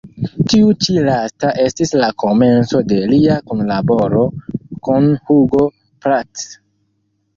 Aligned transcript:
Tiu 0.51 0.69
ĉi 0.85 0.93
lasta 1.07 1.51
estis 1.65 1.91
la 2.03 2.09
komenco 2.23 2.81
de 2.93 2.97
lia 3.11 3.37
kunlaboro 3.51 4.25
kun 4.89 5.13
Hugo 5.29 5.65
Pratt. 6.07 6.47